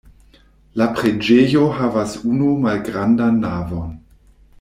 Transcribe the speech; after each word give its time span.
La 0.81 0.85
preĝejo 0.99 1.67
havas 1.81 2.15
unu 2.31 2.49
malgrandan 2.65 3.39
navon. 3.45 3.93